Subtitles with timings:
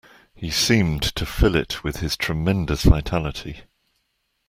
[0.33, 3.59] He seemed to fill it with his tremendous vitality.